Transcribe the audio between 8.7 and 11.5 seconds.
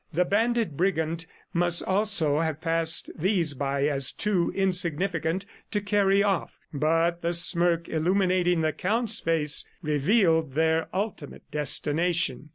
Count's face revealed their ultimate